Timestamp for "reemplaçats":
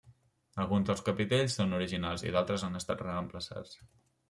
3.09-3.79